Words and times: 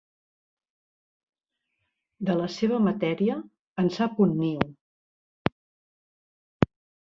De 2.31 2.37
la 2.39 2.47
seva 2.55 2.81
matèria, 2.87 3.37
en 3.85 3.93
sap 3.99 4.19
un 4.27 4.35
niu. 4.41 4.67